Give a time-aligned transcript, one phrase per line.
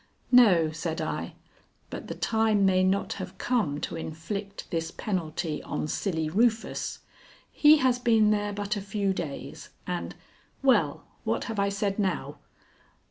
[0.31, 1.35] "No," said I;
[1.91, 7.01] "but the time may not have come to inflict this penalty on Silly Rufus.
[7.51, 10.15] He has been there but a few days, and
[10.63, 12.39] well, what have I said now?"